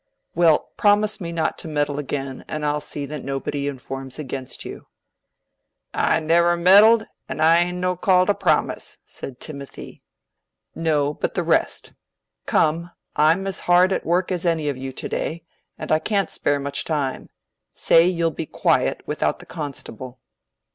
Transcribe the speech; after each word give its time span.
"Well, 0.33 0.71
promise 0.77 1.21
me 1.21 1.31
not 1.31 1.59
to 1.59 1.67
meddle 1.67 1.99
again, 1.99 2.43
and 2.47 2.65
I'll 2.65 2.81
see 2.81 3.05
that 3.05 3.23
nobody 3.23 3.67
informs 3.67 4.17
against 4.17 4.65
you." 4.65 4.87
"I'n 5.93 6.25
ne'er 6.25 6.57
meddled, 6.57 7.05
an' 7.29 7.39
I'n 7.39 7.79
no 7.79 7.95
call 7.95 8.25
to 8.25 8.33
promise," 8.33 8.97
said 9.05 9.39
Timothy. 9.39 10.01
"No, 10.73 11.13
but 11.13 11.35
the 11.35 11.43
rest. 11.43 11.93
Come, 12.47 12.89
I'm 13.15 13.45
as 13.45 13.59
hard 13.69 13.93
at 13.93 14.03
work 14.03 14.31
as 14.31 14.43
any 14.43 14.69
of 14.69 14.75
you 14.77 14.91
to 14.91 15.07
day, 15.07 15.43
and 15.77 15.91
I 15.91 15.99
can't 15.99 16.31
spare 16.31 16.59
much 16.59 16.83
time. 16.83 17.29
Say 17.75 18.07
you'll 18.07 18.31
be 18.31 18.47
quiet 18.47 19.03
without 19.05 19.37
the 19.37 19.45
constable." 19.45 20.19